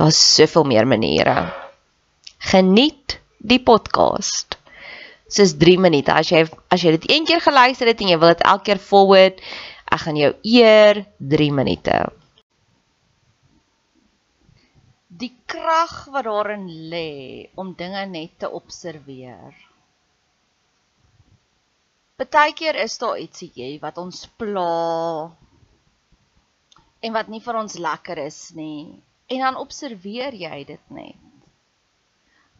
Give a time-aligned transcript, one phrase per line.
[0.00, 1.52] Daar's soveel meer maniere.
[2.38, 4.56] Geniet die podcast.
[5.28, 6.14] Dis 3 minute.
[6.14, 8.80] As jy as jy dit een keer geluister het en jy wil dit elke keer
[8.80, 9.42] forward,
[9.92, 11.02] ek gaan jou eer
[11.34, 11.98] 3 minute.
[15.20, 19.52] Die krag wat daarin lê om dinge net te observeer.
[22.16, 25.28] Partykeer is daar ietsie wat ons pla
[27.04, 28.96] en wat nie vir ons lekker is nie
[29.30, 31.26] en dan observeer jy dit net.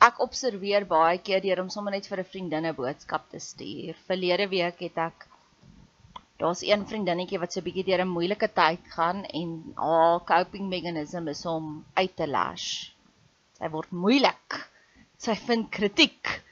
[0.00, 3.94] Ek observeer baie keer deur om sommer net vir 'n vriendin 'n boodskap te stuur.
[4.06, 5.26] Verlede week het ek
[6.40, 10.68] daar's een vriendinnetjie wat so 'n bietjie deur 'n moeilike tyd gaan en haar coping
[10.68, 12.68] meganisme is om uit te lash.
[13.58, 14.70] Sy word moeilik.
[15.18, 16.42] Sy vind kritiek.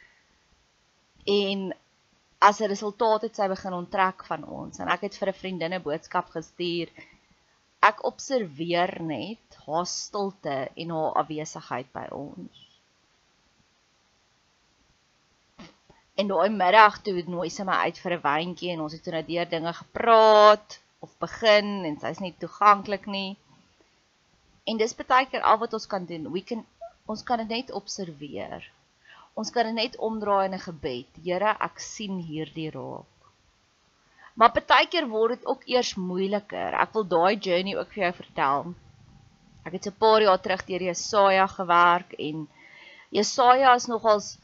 [1.24, 1.72] En
[2.38, 5.74] as 'n resultaat het sy begin onttrek van ons en ek het vir 'n vriendin
[5.74, 6.88] 'n boodskap gestuur
[7.80, 12.64] ek observeer net haar stilte en haar afwesigheid by ons.
[16.18, 19.12] En daai middag toe nooi sy my uit vir 'n wyntjie en ons het toe
[19.14, 23.36] nou deur dinge gepraat of begin en sy's nie toeganklik nie.
[24.66, 26.32] En dis baie keer al wat ons kan doen.
[26.32, 26.66] We can
[27.06, 28.66] ons kan dit net observeer.
[29.38, 31.10] Ons kan dit net omdraai in 'n gebed.
[31.24, 33.17] Here, ek sien hierdie raak.
[34.38, 36.76] Maar partykeer word dit ook eers moeiliker.
[36.78, 38.68] Ek wil daai journey ook vir jou vertel.
[39.66, 42.46] Ek het 'n paar jaar terug deur Jesaja gewerk en
[43.10, 44.38] Jesaja is nogals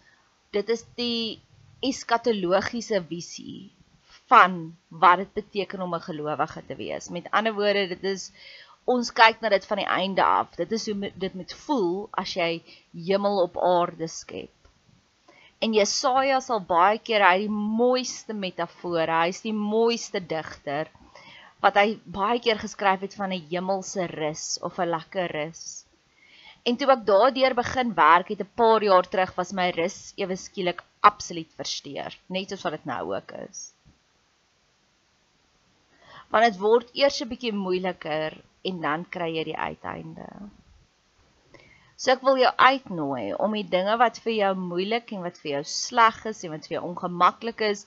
[0.51, 1.41] dit is die
[1.81, 3.71] eskatologiese visie
[4.33, 7.09] van wat dit beteken om 'n gelowige te wees.
[7.09, 8.33] Met ander woorde, dit is
[8.85, 10.57] ons kyk na dit van die einde af.
[10.57, 14.51] Dit is hoe dit moet voel as jy hemel op aarde skep.
[15.65, 20.91] En Jesaja sal baie keer hy die mooiste metafore, hy's die mooiste digter
[21.65, 25.63] wat hy baie keer geskryf het van 'n hemelse rus of 'n lekker rus.
[26.69, 30.37] En toe ek daardeur begin werk het 'n paar jaar terug was my rus ewe
[30.37, 33.73] skielik absoluut versteur, net soos wat dit nou ook is.
[36.31, 38.37] Want dit word eers 'n bietjie moeiliker
[38.69, 40.29] en dan kry jy die uiteinde.
[41.97, 45.51] So ek wil jou uitnooi om die dinge wat vir jou moeilik en wat vir
[45.57, 47.87] jou sleg is en wat vir jou ongemaklik is,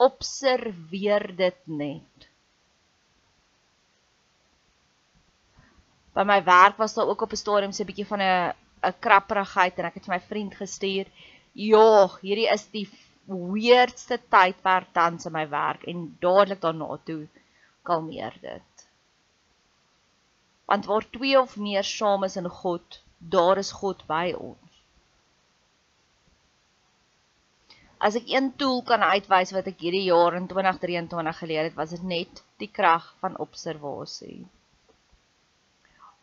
[0.00, 2.30] observeer dit net.
[6.14, 8.54] By my werk was daar ook op 'n stadium so 'n bietjie van 'n
[8.88, 11.06] 'n krapperigheid en ek het vir my vriend gestuur,
[11.54, 12.88] "Ja, hierdie is die
[13.26, 17.28] weirdste tydperk tans in my werk en dadelik daarna toe
[17.82, 18.88] kalmeer dit."
[20.66, 24.58] Want waar twee of meer saam is in God, daar is God by ons.
[28.00, 31.92] As ek een tool kan uitwys wat ek hierdie jaar in 2023 geleer het, was
[31.92, 34.46] dit net die krag van observasie.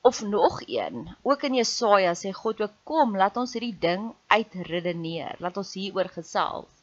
[0.02, 5.38] Of nog een, ook in Jesaja sê God ook kom, laat ons hierdie ding uitredeneer,
[5.44, 6.74] laat ons hieroor gesels.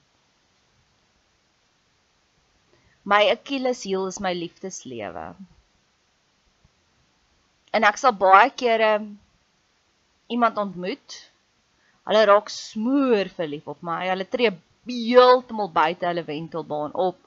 [3.02, 5.26] My Achilles heel is my liefdeslewe.
[7.74, 8.94] En ek sal baie kere
[10.26, 11.16] iemand ontmoet.
[12.08, 14.02] Hulle raak smoor verlief op my.
[14.08, 14.52] Hulle tree
[14.88, 17.18] heeltemal buite hulle wentelbaan op.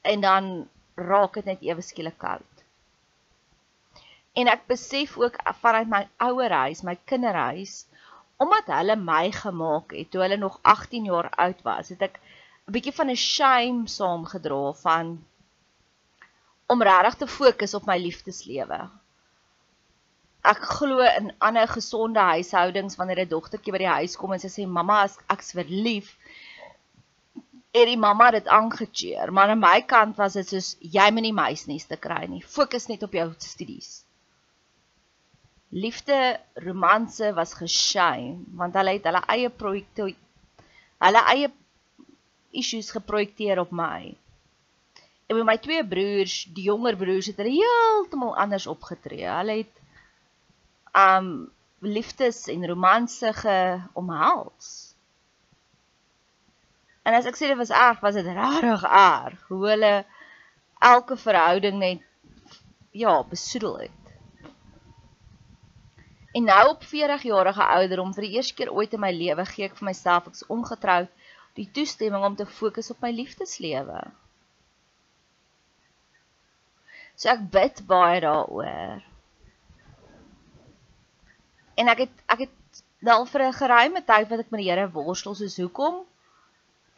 [0.00, 2.64] En dan raak dit net ewe skielik koud.
[4.34, 7.84] En ek besef ook vanuit my ouer huis, my kinderhuis,
[8.42, 12.18] omdat hulle my gemaak het toe hulle nog 18 jaar oud was, het ek
[12.66, 15.24] 'n bietjie van 'n shame saamgedra van
[16.66, 18.80] om regtig te fokus op my liefdeslewe
[20.44, 24.50] ek glo in ander gesonde huishoudings wanneer 'n dogtertjie by die huis kom en sy
[24.52, 26.16] sê mamma as ek's verlief
[27.74, 29.32] het die mamma dit aangecheer.
[29.32, 32.42] Maar aan my kant was dit soos jy moet nie meisnies te kry nie.
[32.56, 34.04] Fokus net op jou studies.
[35.74, 40.12] Liefde romanse was geshame want hulle het hulle eie projekte
[41.04, 41.48] hulle eie
[42.54, 44.14] issues geprojekteer op my.
[45.26, 49.26] En met my twee broers die jonger broers het hulle heeltemal anders opgetree.
[49.26, 49.83] Hulle het
[50.94, 51.50] um
[51.84, 54.94] liefdes en romanse geomhels.
[57.04, 59.94] En as ek sê dit was erg, was dit rarig erg hoe hulle
[60.80, 62.00] elke verhouding net
[62.94, 64.00] ja, besoedel het.
[66.34, 69.68] En nou op 40 jarige ouderdom vir die eerste keer ooit in my lewe gee
[69.68, 71.10] ek vir myself ek's ongetroud
[71.58, 74.00] die toestemming om te fokus op my liefdeslewe.
[77.14, 79.04] So ek bid baie daaroor.
[81.74, 84.90] En ek het ek het wel vir 'n geruime tyd wat ek met die Here
[84.90, 86.04] worstel soos hoekom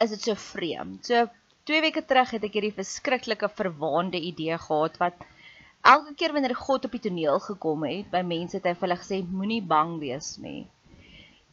[0.03, 1.05] is dit so vreemd.
[1.05, 1.27] So
[1.63, 5.25] 2 weke terug het ek hierdie verskriklike verwaande idee gehad wat
[5.81, 8.99] elke keer wanneer God op die toneel gekom het, by mense het hy vir hulle
[9.01, 10.67] gesê moenie bang wees nie.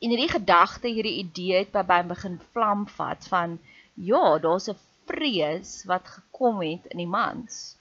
[0.03, 3.59] En hierdie gedagte, hierdie idee het by my begin vlam vat van
[3.95, 7.74] ja, daar's 'n vrees wat gekom het in die mans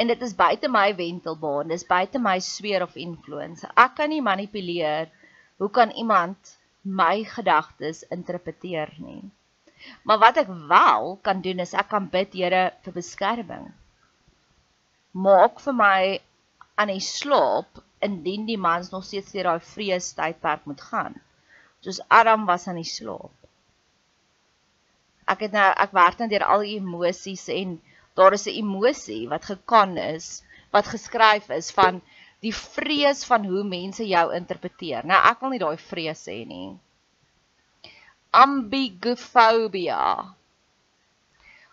[0.00, 3.66] en dit is buite my wentelbaan, dis buite my sweer of influence.
[3.76, 5.10] Ek kan nie manipuleer
[5.60, 9.22] hoe kan iemand my gedagtes interpreteer nie.
[10.02, 13.70] Maar wat ek wel kan doen is ek kan bid Here vir beskerming.
[15.12, 16.02] Maak vir my
[16.80, 21.18] aan die slaap indien die mans nog steeds deur daai vrees tydperk moet gaan.
[21.82, 23.34] Soos Adam was aan die slaap.
[25.30, 27.76] Ek het nou ek werk net deur al die emosies en
[28.14, 32.00] daar is 'n emosie wat gekan is, wat geskryf is van
[32.42, 35.06] die vrees van hoe mense jou interpreteer.
[35.06, 36.72] Nou ek wil nie daai vrees hê nie.
[38.32, 40.02] Ambiguophobia.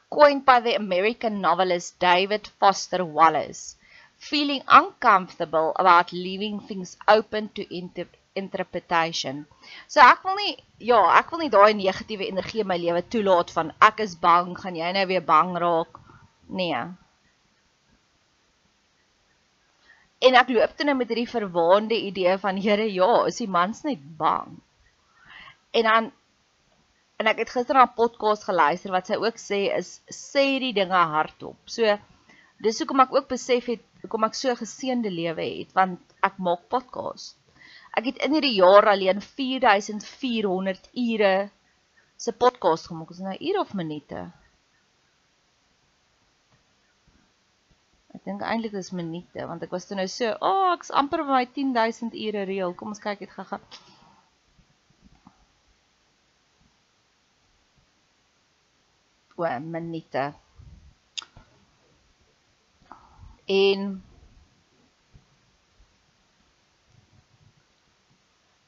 [0.10, 3.77] Coined by the American novelist David Foster Wallace,
[4.17, 9.46] feeling uncomfortable about leaving things open to inter interpretation.
[9.88, 10.53] So ek wil nie
[10.91, 14.53] ja, ek wil nie daai negatiewe energie in my lewe toelaat van ek is bang,
[14.58, 16.00] gaan jy nou weer bang raak?
[16.50, 16.82] Nee.
[20.20, 23.86] En ek loop toe nou met hierdie verwaande idee van Here, ja, is die mans
[23.88, 24.58] net bang.
[25.72, 26.10] En dan
[27.20, 31.01] en ek het gister 'n podcast geluister wat sy ook sê is sê die dinge
[31.13, 31.60] hardop.
[31.65, 31.98] So
[32.65, 36.38] dis hoekom ek ook besef het hoekom ek so 'n geseënde lewe het want ek
[36.38, 37.38] maak podcast.
[37.98, 41.50] Ek het in hierdie jaar alleen 4400 ure
[42.18, 43.12] se podcast gemaak.
[43.12, 44.32] Is nou ure of minute?
[48.18, 51.24] Ek dink eintlik is minute want ek was toe nou so, "O, oh, ek's amper
[51.24, 52.75] by my 10000 ure reël.
[52.75, 53.62] Kom ons kyk dit gaga."
[59.38, 60.34] O, minute.
[63.48, 64.01] En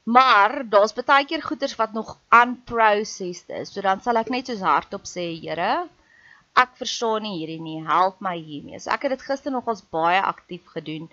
[0.03, 3.71] Maar daar's baie keer goeders wat nog unprocessed is.
[3.73, 5.87] So dan sal ek net soos hardop sê, Here,
[6.59, 7.79] Ek verstaan nie hierdie nie.
[7.87, 8.79] Help my hiermee.
[8.79, 11.07] So ek het dit gister nog as baie aktief gedoen.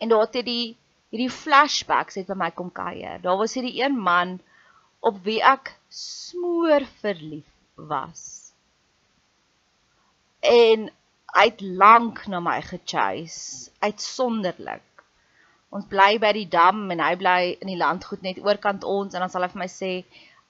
[0.00, 0.76] En daar het hierdie
[1.10, 3.18] hierdie flashbacks het by my kom kuier.
[3.22, 4.38] Daar was hierdie een man
[5.00, 8.52] op wie ek smoor verlief was.
[10.40, 10.88] En
[11.34, 14.86] hy het lank na my gechase, uitsonderlik.
[15.70, 19.22] Ons bly by die dam en hy bly in die landgoed net oorkant ons en
[19.22, 19.92] dan sal hy vir my sê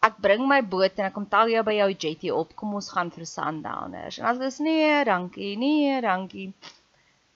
[0.09, 2.54] ek bring my boot en ek kom tel jou by jou jetty op.
[2.57, 4.19] Kom ons gaan vir sundowners.
[4.21, 6.49] En as sê nee, dankie, nee, dankie.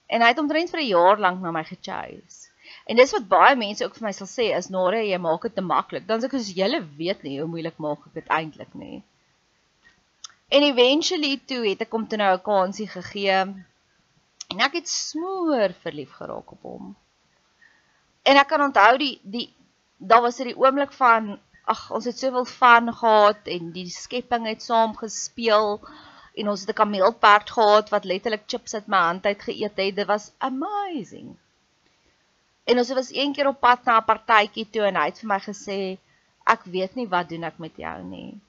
[0.09, 2.49] En hy het omtrent vir 'n jaar lank na my gechase.
[2.89, 5.55] En dis wat baie mense ook vir my sal sê is Nare, jy maak dit
[5.55, 6.07] te maklik.
[6.07, 9.03] Dan sê ek as julle weet nie hoe moeilik maak ek dit eintlik nie.
[10.49, 13.39] En eventually toe het ek hom toe nou 'n kansie gegee.
[14.51, 16.95] En ek het smoor verlief geraak op hom.
[18.23, 19.49] En ek kan onthou die die
[19.97, 21.39] daar was dit die oomblik van
[21.73, 25.79] ag ons het soveel van gehad en die skepping het saam gespeel
[26.35, 29.95] en ons het 'n kameelperd gehad wat letterlik chips uit my hand uit geëet het.
[29.95, 31.35] Dit was amazing.
[32.63, 35.29] En ons was een keer op pad na 'n partytjie toe en hy het vir
[35.33, 35.97] my gesê
[36.45, 38.41] ek weet nie wat doen ek met jou nie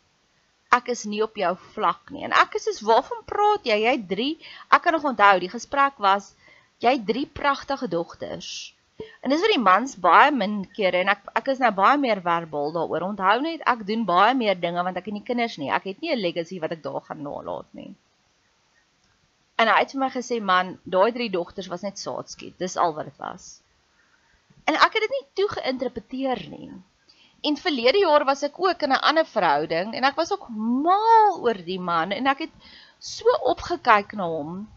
[0.76, 2.24] ek is nie op jou vlak nie.
[2.26, 3.78] En ek is soos, waarvan praat jy?
[3.84, 4.30] Jy het 3.
[4.74, 6.32] Ek kan nog onthou, die gesprek was
[6.84, 8.50] jy het 3 pragtige dogters.
[9.20, 12.20] En dis vir die mans baie min kere en ek ek is nou baie meer
[12.24, 13.04] verbaal daaroor.
[13.10, 15.70] Onthou net ek doen baie meer dinge want ek het nie kinders nie.
[15.78, 17.92] Ek het nie 'n legacy wat ek daar gaan nalat nie.
[19.56, 22.58] En hy het vir my gesê man, daai 3 dogters was net saadskiet.
[22.58, 23.46] Dis al wat dit was.
[24.68, 26.70] En ek het dit nie toe geïnterpreteer nie.
[27.48, 30.48] En verlede jaar was ek ook in 'n ander verhouding en ek was ook
[30.88, 32.54] mal oor die man en ek het
[32.98, 34.68] so opgekyk na hom.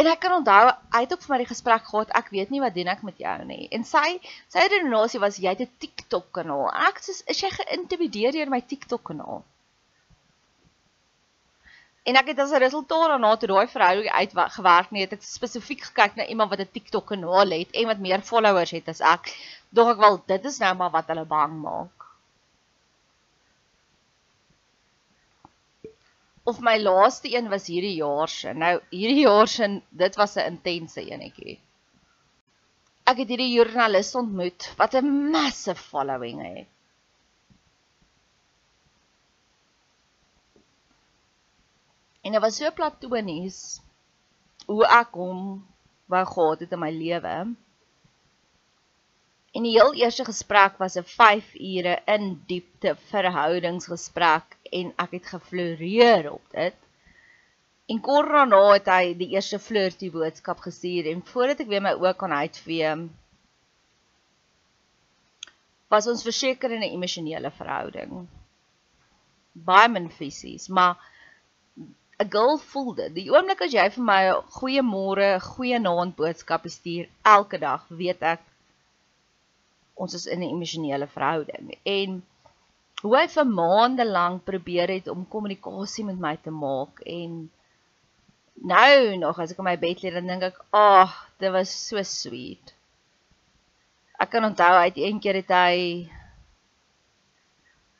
[0.00, 0.62] En ek kan onthou
[0.92, 3.20] hy het ook vir my die gesprek gehad, ek weet nie wat doen ek met
[3.22, 3.64] jou nie.
[3.76, 4.18] En sy
[4.52, 6.68] sy redenasie was jy het 'n TikTok kanaal.
[6.88, 9.40] Ek sê is jy geïntimideer deur my TikTok kanaal?
[12.06, 15.82] En ek het as 'n resultaat daarna toe daai verhouding uitgewerk nie, het ek spesifiek
[15.88, 19.32] gekyk na iemand wat 'n TikTok kanaal het en wat meer followers het as ek.
[19.70, 21.95] Dog ek wel dit is nou maar wat hulle bang maak.
[26.46, 28.52] Of my laaste een was hierdie jaar se.
[28.54, 31.58] Nou hierdie jaar se, dit was 'n intense enetjie.
[33.10, 36.68] Ek het hierdie joernalis ontmoet wat 'n massive following het.
[42.22, 43.58] En dit was so platonies
[44.66, 45.42] hoe ek hom
[46.10, 47.34] wou gehad het in my lewe.
[49.56, 55.26] En die heel eerste gesprek was 'n 5 ure in diepte verhoudingsgesprek en ek het
[55.34, 56.74] gefloreer op dit.
[57.86, 61.94] En kort daarna het hy die eerste flirty boodskap gestuur en voordat ek weer my
[61.94, 62.94] oë kon uitvee
[65.92, 68.26] was ons verseker in 'n emosionele verhouding.
[69.52, 70.98] Baie min fisies, maar
[72.18, 73.14] 'n girl voel dit.
[73.14, 77.86] Die oomblik as jy vir my 'n goeie môre, goeie aand boodskap stuur elke dag,
[77.88, 78.40] weet ek
[79.94, 81.78] ons is in 'n emosionele verhouding.
[81.82, 82.22] En
[83.02, 87.50] hoe hy vir maande lank probeer het om kommunikasie met my te maak en
[88.72, 91.70] nou nog as ek in my bed lê dan dink ek, "Ag, oh, dit was
[91.88, 92.72] so sweet."
[94.18, 96.08] Ek kan onthou het een keer het hy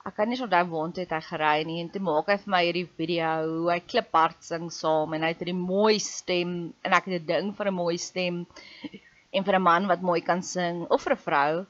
[0.06, 2.50] ek kan nie onthou waar toe het hy gery nie en toe maak hy vir
[2.54, 6.92] my hierdie video hoe hy kliphard sing saam en hy het 'n mooi stem en
[6.98, 8.46] ek het 'n ding vir 'n mooi stem
[9.32, 11.66] en vir 'n man wat mooi kan sing of vir 'n vrou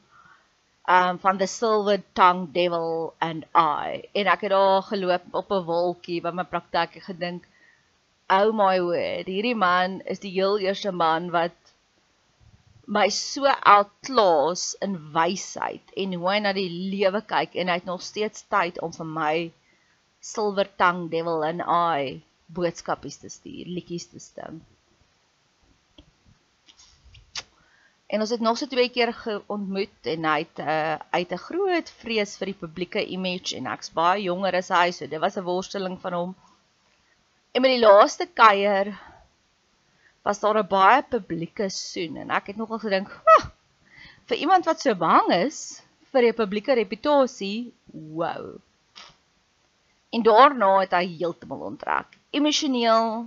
[0.89, 5.67] um van the silver tongue devil and I en ek het daar geloop op 'n
[5.71, 7.49] wolkie by my praktyk gedink
[8.39, 11.75] oh my word hierdie man is die heel eerste man wat
[12.87, 17.89] my so outklaas in wysheid en hoe hy na die lewe kyk en hy het
[17.91, 19.37] nog steeds tyd om vir my
[20.21, 24.63] silver tongue devil and I boodskapies te stuur, liedjies te sing.
[28.07, 29.11] En ons het nog so twee keer
[29.47, 33.91] ontmoet en hy het uh, uit 'n groot vrees vir die publieke image en ek's
[33.91, 36.37] baie jonger as hy, so dit was 'n worsteling van hom.
[37.53, 38.95] En met die laaste kuier
[40.23, 43.11] was daar 'n baie publieke soen en ek het nogal gedink,
[44.29, 45.83] vir iemand wat so bang is
[46.13, 48.55] vir 'n publieke reputasie, wow.
[50.15, 52.19] En daarna het hy heeltemal onttrek.
[52.31, 53.27] Emosioneel,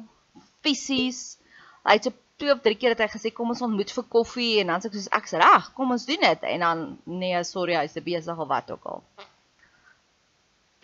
[0.61, 1.37] fisies.
[1.83, 4.53] Hy het so twee of drie keer het hy gesê kom ons ontmoet vir koffie
[4.61, 6.85] en dan sê ek soos ek's reg, kom ons doen dit en dan
[7.21, 9.03] nee, sorry, hy's te besig of wat ook al.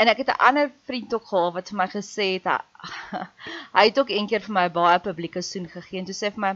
[0.03, 2.59] En ek het 'n ander vriend ook gehad wat vir my gesê het hy,
[3.77, 6.53] hy het ook eendag vir my baie publieke soen gegee en toe sê vir my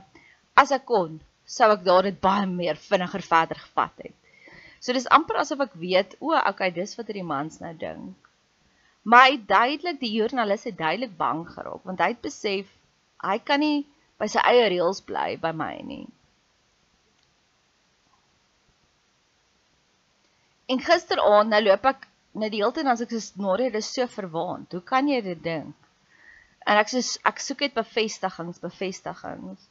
[0.64, 4.16] as ek kon, sou ek daar dit baie meer vinniger verder gevat het.
[4.80, 8.30] So dis amper asof ek weet, o, okay, dis wat hierdie mans nou dink.
[9.04, 12.68] Maar hy duidelik die joernalis het duidelik bang geraak want hy het besef
[13.24, 13.86] hy kan nie
[14.20, 16.06] by sy eie reëls bly by my nie.
[20.70, 22.06] En gisteraand nou loop ek
[22.42, 24.76] net die hele tyd as ek sê Norie dis so verwaand.
[24.76, 25.74] Hoe kan jy dit dink?
[26.70, 29.66] En ek sê ek soek net bevestigings, bevestigings.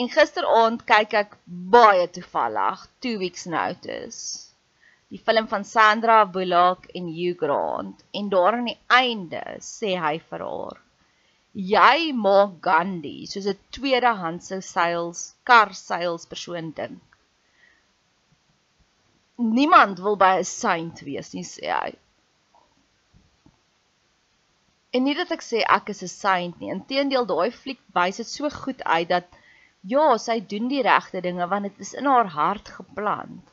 [0.00, 4.20] En gisteraand kyk ek baie toevallig 2 weeks notice.
[5.10, 10.18] Die film van Sandra Bullock en Hugh Grant en daar aan die einde sê hy
[10.30, 10.78] vir haar:
[11.54, 17.02] "Jy maak Gandhi soos 'n tweedehandse seils kar seils persoon dink."
[19.36, 21.90] Niemand wil by 'n saint wees nie, sê hy.
[24.92, 26.70] En nie dat ek sê ek is 'n saint nie.
[26.70, 29.26] Inteendeel, daai fliek wys dit so goed uit dat
[29.92, 33.44] ja, sy doen die regte dinge want dit is in haar hart geplant.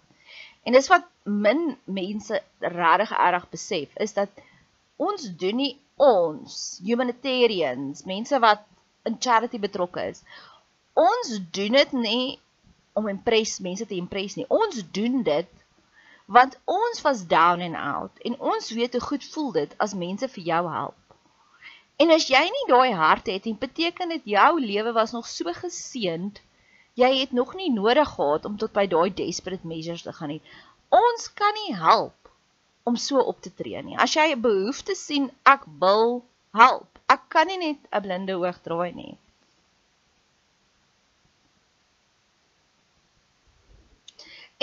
[0.65, 4.29] En dis wat min mense regtig erg besef is dat
[4.97, 8.63] ons doen nie ons humanitarians, mense wat
[9.05, 10.21] in charity betrokke is.
[10.93, 12.39] Ons doen dit nie
[12.97, 14.47] om impress mense te impress nie.
[14.49, 15.53] Ons doen dit
[16.27, 20.27] want ons was down and out en ons weet hoe goed voel dit as mense
[20.33, 20.97] vir jou help.
[21.97, 25.53] En as jy nie daai hart het nie, beteken dit jou lewe was nog so
[25.55, 26.41] geseënd.
[26.99, 30.41] Jy het nog nie nodig gehad om tot by daai desperate measures te gaan nie.
[30.93, 32.26] Ons kan nie help
[32.89, 33.98] om so op te tree nie.
[34.06, 36.24] As jy 'n behoefte sien, ek wil
[36.62, 37.00] help.
[37.15, 39.15] Ek kan nie net 'n blinde oog draai nie.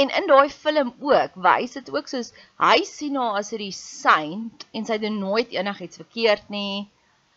[0.02, 4.64] En in daai film ook wys dit ook soos hy sien haar as hierdie saint
[4.72, 6.88] en sy doen nooit enigiets verkeerd nie.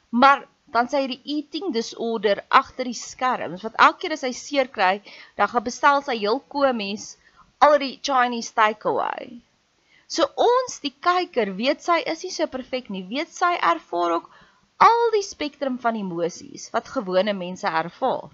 [0.10, 4.34] Maar dan sê hy die eating disorder agter die skerms wat elke keer as hy
[4.40, 4.96] seer kry,
[5.38, 7.12] dan gaan bestel sy heel komies
[7.68, 9.38] al die Chinese takeaway.
[10.08, 14.30] So ons die kyker weet sy is nie so perfek nie, weet sy ervaar ook
[14.88, 18.32] al die spektrum van emosies wat gewone mense ervaar.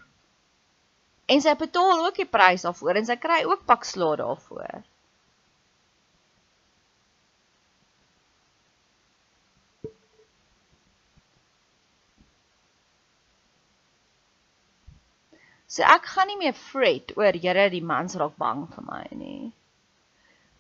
[1.34, 4.84] En sy betaal ook die prys daarvoor en sy kry ook pak slaag daarvoor.
[15.74, 19.54] So ek gaan nie meer fret oor Here die mans raak bang vir my nie.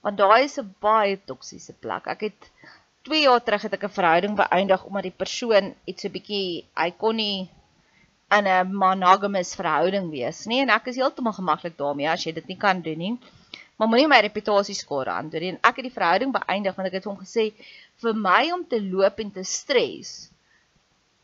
[0.04, 2.08] Want daai is 'n baie toksiese plek.
[2.14, 2.50] Ek het
[3.08, 6.90] 2 jaar terug het ek 'n verhouding beëindig omdat die persoon iets so bietjie hy
[7.04, 7.50] kon nie
[8.38, 12.48] in 'n monogamous verhouding wees nie en ek is heeltemal gemaklik daarmee as jy dit
[12.48, 13.18] nie kan doen nie.
[13.78, 15.50] Maar moenie my reputasie skaar aan doen nie.
[15.56, 17.54] En ek het die verhouding beëindig want ek het hom gesê
[18.04, 20.32] vir my om te loop en te stres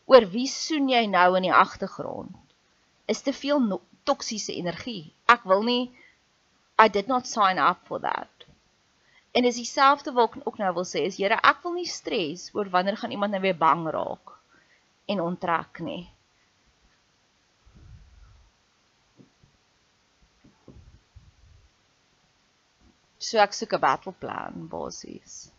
[0.06, 2.36] oor wie soen jy nou in die agtergrond
[3.08, 5.12] is te veel no toksiese energie.
[5.28, 5.92] Ek wil nie
[6.80, 8.39] I did not sign up for that.
[9.32, 12.50] En dis dieselfde wat ek ook nou wil sê is Here, ek wil nie stres
[12.58, 14.34] oor wanneer gaan iemand nou weer bang raak
[15.10, 16.04] en onttrek nie.
[23.20, 25.52] So ek soek 'n battle plan basies.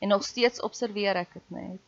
[0.00, 1.87] En nog steeds observeer ek dit net.